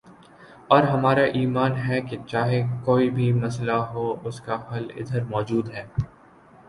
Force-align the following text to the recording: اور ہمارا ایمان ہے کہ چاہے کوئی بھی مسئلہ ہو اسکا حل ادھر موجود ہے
اور 0.69 0.83
ہمارا 0.83 1.23
ایمان 1.33 1.75
ہے 1.79 1.99
کہ 2.01 2.17
چاہے 2.27 2.61
کوئی 2.85 3.09
بھی 3.09 3.31
مسئلہ 3.33 3.77
ہو 3.91 4.11
اسکا 4.23 4.57
حل 4.71 4.87
ادھر 4.95 5.23
موجود 5.25 5.69
ہے 5.73 5.85